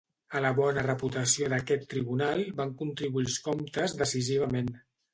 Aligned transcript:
A 0.37 0.39
la 0.45 0.51
bona 0.59 0.85
reputació 0.87 1.51
d'aquest 1.53 1.85
tribunal 1.93 2.43
van 2.63 2.75
contribuir 2.83 3.27
els 3.31 3.39
comtes 3.51 3.99
decisivament. 4.05 4.79